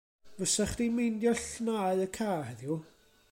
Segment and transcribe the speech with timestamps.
[0.37, 2.75] Fysach chdi'n meindio llnau y car heddiw?